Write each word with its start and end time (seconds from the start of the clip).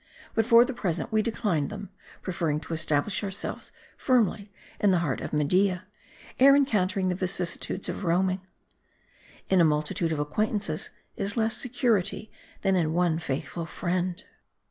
But 0.33 0.47
for 0.47 0.65
the 0.65 0.73
present 0.73 1.11
we 1.11 1.21
declined 1.21 1.69
them; 1.69 1.91
preferring 2.23 2.59
to 2.61 2.73
establish 2.73 3.23
ourselves 3.23 3.71
firmly 3.97 4.51
in 4.79 4.89
the 4.89 4.97
heart 5.05 5.21
of 5.21 5.31
Media, 5.31 5.85
ere 6.39 6.55
encountering 6.55 7.09
the 7.09 7.13
vicissitudes 7.13 7.87
of 7.87 8.03
roaming. 8.03 8.41
In 9.47 9.61
a 9.61 9.63
multitude 9.63 10.11
of 10.11 10.17
acquaintances 10.19 10.89
is 11.17 11.37
less 11.37 11.55
security, 11.55 12.31
than 12.63 12.75
in 12.75 12.93
one 12.93 13.19
faithful 13.19 13.67
friend. 13.67 14.23